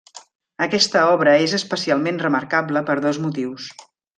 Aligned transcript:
Aquesta 0.65 1.03
obra 1.09 1.35
és 1.49 1.53
especialment 1.59 2.19
remarcable 2.27 2.85
per 2.91 2.99
dos 3.07 3.21
motius. 3.29 3.73